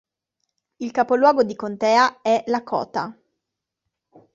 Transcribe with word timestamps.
Il 0.79 0.89
capoluogo 0.91 1.43
di 1.43 1.55
contea 1.55 2.23
è 2.23 2.43
Lakota. 2.47 3.15